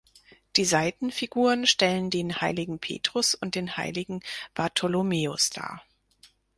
[0.55, 4.21] Die Seitenfiguren stellen den heiligen Petrus und den heiligen
[4.55, 5.83] Bartholomäus dar.